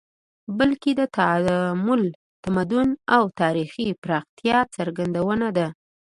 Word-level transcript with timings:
بلکې 0.57 0.91
د 0.99 1.01
تعامل، 1.15 2.03
تمدن 2.43 2.89
او 3.15 3.23
تاریخي 3.41 3.87
پراختیا 4.03 4.59
څرګندونه 4.75 5.47
ده 5.57 5.67